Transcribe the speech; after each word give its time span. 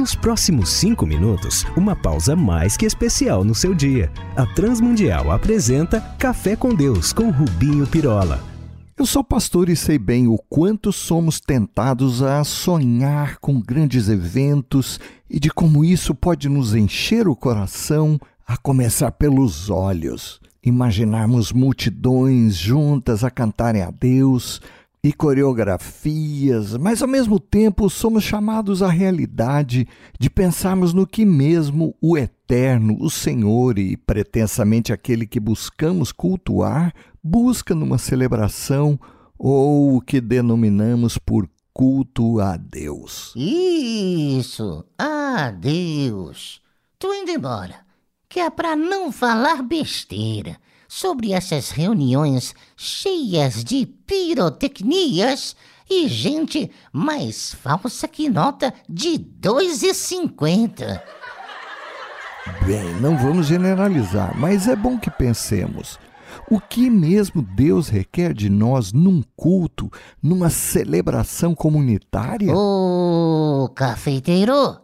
Nos 0.00 0.14
próximos 0.14 0.70
cinco 0.70 1.04
minutos, 1.04 1.66
uma 1.76 1.94
pausa 1.94 2.34
mais 2.34 2.74
que 2.74 2.86
especial 2.86 3.44
no 3.44 3.54
seu 3.54 3.74
dia. 3.74 4.10
A 4.34 4.46
Transmundial 4.46 5.30
apresenta 5.30 6.00
Café 6.18 6.56
com 6.56 6.74
Deus 6.74 7.12
com 7.12 7.28
Rubinho 7.28 7.86
Pirola. 7.86 8.42
Eu 8.96 9.04
sou 9.04 9.22
pastor 9.22 9.68
e 9.68 9.76
sei 9.76 9.98
bem 9.98 10.26
o 10.26 10.38
quanto 10.48 10.90
somos 10.90 11.38
tentados 11.38 12.22
a 12.22 12.42
sonhar 12.44 13.36
com 13.40 13.60
grandes 13.60 14.08
eventos 14.08 14.98
e 15.28 15.38
de 15.38 15.50
como 15.50 15.84
isso 15.84 16.14
pode 16.14 16.48
nos 16.48 16.74
encher 16.74 17.28
o 17.28 17.36
coração, 17.36 18.18
a 18.46 18.56
começar 18.56 19.12
pelos 19.12 19.68
olhos. 19.68 20.40
Imaginarmos 20.64 21.52
multidões 21.52 22.56
juntas 22.56 23.22
a 23.22 23.30
cantarem 23.30 23.82
a 23.82 23.90
Deus, 23.90 24.62
e 25.02 25.12
coreografias, 25.12 26.76
mas 26.76 27.00
ao 27.00 27.08
mesmo 27.08 27.40
tempo 27.40 27.88
somos 27.88 28.22
chamados 28.22 28.82
à 28.82 28.88
realidade 28.88 29.88
de 30.18 30.28
pensarmos 30.28 30.92
no 30.92 31.06
que 31.06 31.24
mesmo 31.24 31.96
o 32.02 32.18
Eterno, 32.18 32.98
o 33.00 33.08
Senhor 33.08 33.78
e 33.78 33.96
pretensamente 33.96 34.92
aquele 34.92 35.26
que 35.26 35.40
buscamos 35.40 36.12
cultuar, 36.12 36.92
busca 37.22 37.74
numa 37.74 37.96
celebração 37.96 39.00
ou 39.38 39.96
o 39.96 40.00
que 40.02 40.20
denominamos 40.20 41.16
por 41.16 41.48
culto 41.72 42.38
a 42.40 42.58
Deus. 42.58 43.32
Isso, 43.34 44.84
a 44.98 45.50
Deus. 45.50 46.60
Tu 46.98 47.06
indo 47.14 47.30
embora, 47.30 47.86
que 48.28 48.38
é 48.38 48.50
para 48.50 48.76
não 48.76 49.10
falar 49.10 49.62
besteira 49.62 50.58
sobre 50.90 51.32
essas 51.32 51.70
reuniões 51.70 52.52
cheias 52.76 53.62
de 53.62 53.86
pirotecnias 53.86 55.54
e 55.88 56.08
gente 56.08 56.68
mais 56.92 57.54
falsa 57.54 58.08
que 58.08 58.28
nota 58.28 58.74
de 58.88 59.10
2,50. 59.16 61.00
Bem, 62.66 62.92
não 63.00 63.16
vamos 63.16 63.46
generalizar, 63.46 64.36
mas 64.36 64.66
é 64.66 64.74
bom 64.74 64.98
que 64.98 65.12
pensemos. 65.12 65.96
O 66.50 66.58
que 66.58 66.90
mesmo 66.90 67.40
Deus 67.40 67.88
requer 67.88 68.34
de 68.34 68.50
nós 68.50 68.92
num 68.92 69.22
culto, 69.36 69.88
numa 70.20 70.50
celebração 70.50 71.54
comunitária? 71.54 72.52
Ô, 72.52 73.70
cafeiteiro, 73.76 74.80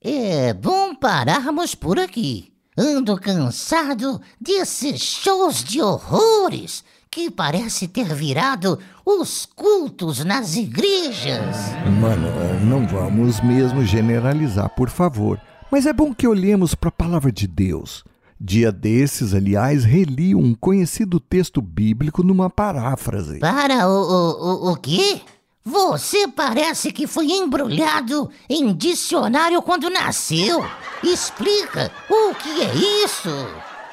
é 0.00 0.54
bom 0.54 0.94
pararmos 0.94 1.74
por 1.74 1.98
aqui. 2.00 2.51
Ando 2.84 3.16
cansado 3.16 4.20
desses 4.40 5.00
shows 5.00 5.62
de 5.62 5.80
horrores 5.80 6.82
que 7.08 7.30
parece 7.30 7.86
ter 7.86 8.12
virado 8.12 8.76
os 9.06 9.46
cultos 9.46 10.24
nas 10.24 10.56
igrejas. 10.56 11.54
Mano, 12.00 12.26
não 12.66 12.84
vamos 12.88 13.40
mesmo 13.40 13.84
generalizar, 13.84 14.68
por 14.70 14.90
favor. 14.90 15.40
Mas 15.70 15.86
é 15.86 15.92
bom 15.92 16.12
que 16.12 16.26
olhemos 16.26 16.74
para 16.74 16.88
a 16.88 16.92
palavra 16.92 17.30
de 17.30 17.46
Deus. 17.46 18.02
Dia 18.40 18.72
desses, 18.72 19.32
aliás, 19.32 19.84
reli 19.84 20.34
um 20.34 20.52
conhecido 20.52 21.20
texto 21.20 21.62
bíblico 21.62 22.24
numa 22.24 22.50
paráfrase. 22.50 23.38
Para 23.38 23.88
o, 23.88 23.92
o, 23.92 24.70
o, 24.70 24.72
o 24.72 24.76
quê? 24.76 25.20
Você 25.64 26.26
parece 26.26 26.90
que 26.90 27.06
foi 27.06 27.26
embrulhado 27.26 28.28
em 28.50 28.74
dicionário 28.74 29.62
quando 29.62 29.88
nasceu. 29.88 30.64
Explica 31.04 31.90
o 32.10 32.34
que 32.34 32.62
é 32.62 33.04
isso? 33.04 33.30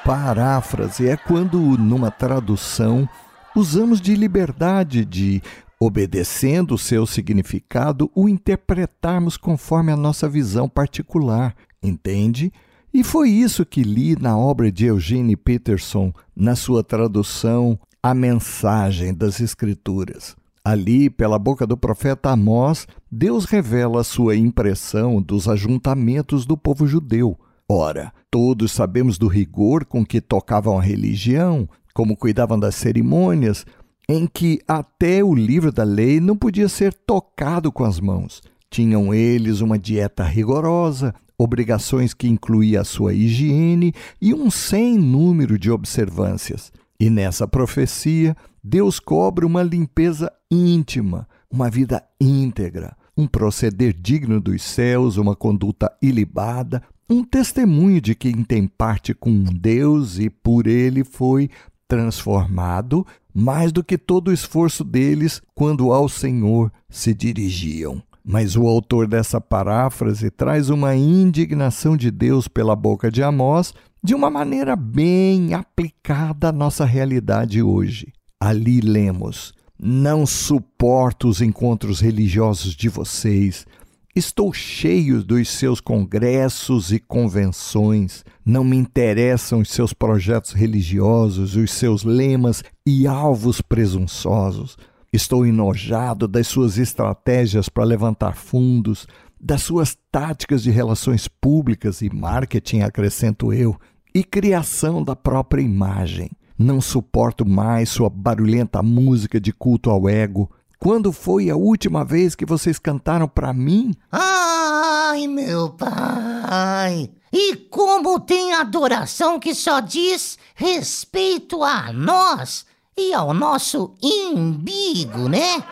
Paráfrase 0.04 1.08
é 1.08 1.16
quando, 1.16 1.58
numa 1.78 2.10
tradução, 2.10 3.08
usamos 3.54 4.00
de 4.00 4.16
liberdade 4.16 5.04
de, 5.04 5.40
obedecendo 5.78 6.74
o 6.74 6.78
seu 6.78 7.06
significado, 7.06 8.10
o 8.16 8.28
interpretarmos 8.28 9.36
conforme 9.36 9.92
a 9.92 9.96
nossa 9.96 10.28
visão 10.28 10.68
particular, 10.68 11.54
entende? 11.80 12.52
E 12.92 13.04
foi 13.04 13.30
isso 13.30 13.64
que 13.64 13.84
li 13.84 14.16
na 14.20 14.36
obra 14.36 14.72
de 14.72 14.86
Eugene 14.86 15.36
Peterson, 15.36 16.12
na 16.34 16.56
sua 16.56 16.82
tradução 16.82 17.78
A 18.02 18.12
Mensagem 18.12 19.14
das 19.14 19.40
Escrituras. 19.40 20.39
Ali, 20.70 21.10
pela 21.10 21.36
boca 21.36 21.66
do 21.66 21.76
profeta 21.76 22.30
Amós, 22.30 22.86
Deus 23.10 23.44
revela 23.44 24.04
sua 24.04 24.36
impressão 24.36 25.20
dos 25.20 25.48
ajuntamentos 25.48 26.46
do 26.46 26.56
povo 26.56 26.86
judeu. 26.86 27.36
Ora, 27.68 28.12
todos 28.30 28.70
sabemos 28.70 29.18
do 29.18 29.26
rigor 29.26 29.84
com 29.84 30.06
que 30.06 30.20
tocavam 30.20 30.78
a 30.78 30.80
religião, 30.80 31.68
como 31.92 32.16
cuidavam 32.16 32.56
das 32.56 32.76
cerimônias, 32.76 33.66
em 34.08 34.28
que 34.28 34.60
até 34.68 35.24
o 35.24 35.34
livro 35.34 35.72
da 35.72 35.82
lei 35.82 36.20
não 36.20 36.36
podia 36.36 36.68
ser 36.68 36.94
tocado 36.94 37.72
com 37.72 37.82
as 37.82 37.98
mãos. 37.98 38.40
Tinham 38.70 39.12
eles 39.12 39.60
uma 39.60 39.76
dieta 39.76 40.22
rigorosa, 40.22 41.12
obrigações 41.36 42.14
que 42.14 42.28
incluía 42.28 42.82
a 42.82 42.84
sua 42.84 43.12
higiene 43.12 43.92
e 44.22 44.32
um 44.32 44.48
sem 44.48 44.96
número 44.96 45.58
de 45.58 45.68
observâncias. 45.68 46.70
E 47.00 47.08
nessa 47.08 47.48
profecia, 47.48 48.36
Deus 48.62 49.00
cobra 49.00 49.46
uma 49.46 49.62
limpeza 49.62 50.30
íntima, 50.50 51.26
uma 51.50 51.70
vida 51.70 52.04
íntegra, 52.20 52.94
um 53.16 53.26
proceder 53.26 53.94
digno 53.98 54.38
dos 54.38 54.62
céus, 54.62 55.16
uma 55.16 55.34
conduta 55.34 55.90
ilibada, 56.02 56.82
um 57.08 57.24
testemunho 57.24 58.02
de 58.02 58.14
quem 58.14 58.44
tem 58.44 58.66
parte 58.66 59.14
com 59.14 59.42
Deus 59.42 60.18
e 60.18 60.28
por 60.28 60.66
ele 60.66 61.02
foi 61.02 61.48
transformado, 61.88 63.06
mais 63.34 63.72
do 63.72 63.82
que 63.82 63.96
todo 63.96 64.28
o 64.28 64.32
esforço 64.32 64.84
deles 64.84 65.40
quando 65.54 65.92
ao 65.92 66.06
Senhor 66.06 66.70
se 66.90 67.14
dirigiam. 67.14 68.02
Mas 68.24 68.56
o 68.56 68.66
autor 68.66 69.06
dessa 69.06 69.40
paráfrase 69.40 70.30
traz 70.30 70.68
uma 70.68 70.94
indignação 70.94 71.96
de 71.96 72.10
Deus 72.10 72.46
pela 72.48 72.76
boca 72.76 73.10
de 73.10 73.22
Amós 73.22 73.72
de 74.02 74.14
uma 74.14 74.30
maneira 74.30 74.76
bem 74.76 75.52
aplicada 75.54 76.48
à 76.48 76.52
nossa 76.52 76.84
realidade 76.84 77.62
hoje. 77.62 78.12
Ali 78.40 78.80
lemos: 78.80 79.52
Não 79.78 80.26
suporto 80.26 81.28
os 81.28 81.40
encontros 81.40 82.00
religiosos 82.00 82.74
de 82.74 82.88
vocês. 82.88 83.66
Estou 84.14 84.52
cheio 84.52 85.22
dos 85.22 85.48
seus 85.50 85.80
congressos 85.80 86.90
e 86.90 86.98
convenções. 86.98 88.24
Não 88.44 88.64
me 88.64 88.76
interessam 88.76 89.60
os 89.60 89.70
seus 89.70 89.92
projetos 89.92 90.52
religiosos, 90.52 91.54
os 91.54 91.70
seus 91.70 92.02
lemas 92.02 92.64
e 92.84 93.06
alvos 93.06 93.60
presunçosos. 93.60 94.76
Estou 95.12 95.44
enojado 95.44 96.28
das 96.28 96.46
suas 96.46 96.78
estratégias 96.78 97.68
para 97.68 97.82
levantar 97.82 98.36
fundos, 98.36 99.08
das 99.40 99.62
suas 99.62 99.98
táticas 100.12 100.62
de 100.62 100.70
relações 100.70 101.26
públicas 101.26 102.00
e 102.00 102.08
marketing, 102.08 102.82
acrescento 102.82 103.52
eu, 103.52 103.74
e 104.14 104.22
criação 104.22 105.02
da 105.02 105.16
própria 105.16 105.62
imagem. 105.62 106.30
Não 106.56 106.80
suporto 106.80 107.44
mais 107.44 107.88
sua 107.88 108.08
barulhenta 108.08 108.82
música 108.82 109.40
de 109.40 109.52
culto 109.52 109.90
ao 109.90 110.08
ego. 110.08 110.48
Quando 110.78 111.10
foi 111.10 111.50
a 111.50 111.56
última 111.56 112.04
vez 112.04 112.36
que 112.36 112.46
vocês 112.46 112.78
cantaram 112.78 113.26
para 113.26 113.52
mim? 113.52 113.92
Ai, 114.12 115.26
meu 115.26 115.70
pai! 115.70 117.10
E 117.32 117.56
como 117.56 118.20
tem 118.20 118.52
adoração 118.54 119.40
que 119.40 119.54
só 119.54 119.80
diz 119.80 120.38
respeito 120.54 121.64
a 121.64 121.92
nós 121.92 122.64
e 123.00 123.14
ao 123.14 123.32
nosso 123.32 123.94
umbigo, 124.02 125.28
né? 125.28 125.62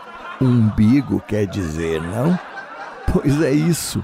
Umbigo 0.41 1.21
quer 1.27 1.47
dizer, 1.47 2.01
não? 2.01 2.39
Pois 3.13 3.41
é 3.43 3.53
isso 3.53 4.03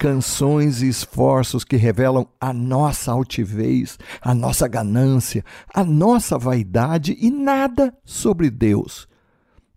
canções 0.00 0.80
e 0.80 0.88
esforços 0.88 1.62
que 1.62 1.76
revelam 1.76 2.26
a 2.40 2.54
nossa 2.54 3.12
altivez, 3.12 3.98
a 4.22 4.34
nossa 4.34 4.66
ganância, 4.66 5.44
a 5.74 5.84
nossa 5.84 6.38
vaidade 6.38 7.14
e 7.20 7.30
nada 7.30 7.94
sobre 8.02 8.48
Deus. 8.48 9.06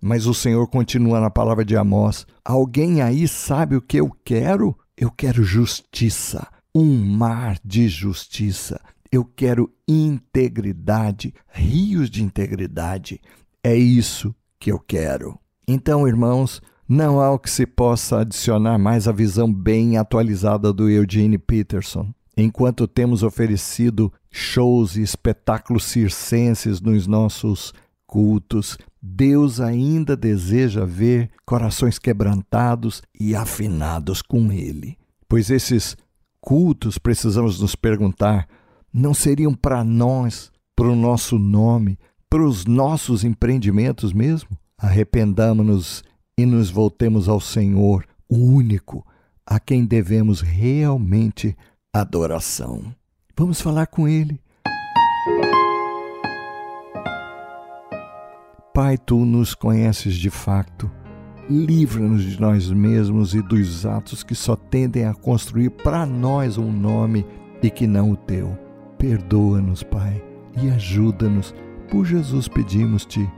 Mas 0.01 0.25
o 0.25 0.33
Senhor 0.33 0.65
continua 0.67 1.19
na 1.19 1.29
palavra 1.29 1.65
de 1.65 1.75
Amós: 1.75 2.25
Alguém 2.43 3.01
aí 3.01 3.27
sabe 3.27 3.75
o 3.75 3.81
que 3.81 3.97
eu 3.97 4.09
quero? 4.23 4.73
Eu 4.95 5.11
quero 5.11 5.43
justiça, 5.43 6.47
um 6.73 7.05
mar 7.05 7.57
de 7.63 7.89
justiça. 7.89 8.79
Eu 9.13 9.23
quero 9.23 9.71
integridade, 9.87 11.35
rios 11.47 12.09
de 12.09 12.23
integridade. 12.23 13.21
É 13.63 13.75
isso 13.75 14.33
que 14.59 14.71
eu 14.71 14.79
quero. 14.79 15.37
Então, 15.67 16.07
irmãos, 16.07 16.59
não 16.89 17.21
há 17.21 17.31
o 17.31 17.37
que 17.37 17.51
se 17.51 17.67
possa 17.67 18.21
adicionar 18.21 18.79
mais 18.79 19.07
à 19.07 19.11
visão 19.11 19.53
bem 19.53 19.99
atualizada 19.99 20.73
do 20.73 20.89
Eugene 20.89 21.37
Peterson. 21.37 22.11
Enquanto 22.35 22.87
temos 22.87 23.21
oferecido 23.21 24.11
shows 24.31 24.95
e 24.95 25.03
espetáculos 25.03 25.83
circenses 25.83 26.81
nos 26.81 27.05
nossos 27.05 27.71
cultos, 28.07 28.79
Deus 28.99 29.61
ainda 29.61 30.17
deseja 30.17 30.85
ver 30.85 31.29
corações 31.45 31.99
quebrantados 31.99 33.03
e 33.13 33.35
afinados 33.35 34.23
com 34.23 34.51
Ele. 34.51 34.97
Pois 35.29 35.51
esses 35.51 35.95
cultos, 36.41 36.97
precisamos 36.97 37.61
nos 37.61 37.75
perguntar, 37.75 38.47
não 38.93 39.13
seriam 39.13 39.53
para 39.53 39.83
nós, 39.83 40.51
para 40.75 40.87
o 40.87 40.95
nosso 40.95 41.39
nome, 41.39 41.97
para 42.29 42.45
os 42.45 42.65
nossos 42.65 43.23
empreendimentos 43.23 44.13
mesmo? 44.13 44.57
Arrependamos-nos 44.77 46.03
e 46.37 46.45
nos 46.45 46.69
voltemos 46.69 47.27
ao 47.27 47.39
Senhor, 47.39 48.05
o 48.29 48.37
único, 48.37 49.05
a 49.45 49.59
quem 49.59 49.85
devemos 49.85 50.41
realmente 50.41 51.55
adoração. 51.93 52.93
Vamos 53.35 53.59
falar 53.59 53.87
com 53.87 54.07
Ele. 54.07 54.39
Pai, 58.73 58.97
tu 58.97 59.23
nos 59.25 59.53
conheces 59.53 60.15
de 60.15 60.29
fato. 60.29 60.89
Livra-nos 61.49 62.23
de 62.23 62.41
nós 62.41 62.71
mesmos 62.71 63.35
e 63.35 63.41
dos 63.41 63.85
atos 63.85 64.23
que 64.23 64.33
só 64.33 64.55
tendem 64.55 65.05
a 65.05 65.13
construir 65.13 65.69
para 65.69 66.05
nós 66.05 66.57
um 66.57 66.71
nome 66.71 67.25
e 67.61 67.69
que 67.69 67.85
não 67.85 68.11
o 68.11 68.15
teu. 68.15 68.57
Perdoa-nos, 69.03 69.83
Pai, 69.83 70.23
e 70.55 70.69
ajuda-nos. 70.69 71.53
Por 71.91 72.05
Jesus 72.05 72.47
pedimos-te. 72.47 73.29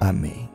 Amém. 0.00 0.50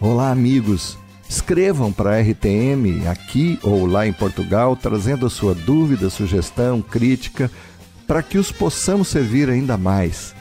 Olá, 0.00 0.32
amigos. 0.32 0.98
Escrevam 1.28 1.92
para 1.92 2.16
a 2.16 2.20
RTM 2.20 3.06
aqui 3.06 3.60
ou 3.62 3.86
lá 3.86 4.08
em 4.08 4.12
Portugal, 4.12 4.74
trazendo 4.74 5.24
a 5.24 5.30
sua 5.30 5.54
dúvida, 5.54 6.10
sugestão, 6.10 6.82
crítica, 6.82 7.48
para 8.04 8.20
que 8.20 8.36
os 8.36 8.50
possamos 8.50 9.06
servir 9.06 9.48
ainda 9.48 9.76
mais. 9.76 10.34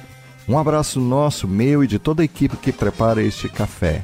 Um 0.50 0.58
abraço 0.58 1.00
nosso, 1.00 1.48
meu 1.48 1.84
e 1.84 1.88
de 1.88 2.00
toda 2.00 2.24
a 2.24 2.26
equipe 2.26 2.58
que 2.58 2.72
prepara 2.72 3.22
este 3.22 3.48
café. 3.48 4.04